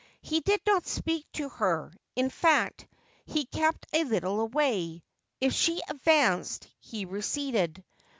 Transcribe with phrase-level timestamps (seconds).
[0.23, 2.87] He did not speak to her; in fact,
[3.27, 5.03] he kept a little away.
[5.39, 7.83] If she advanced, he receded.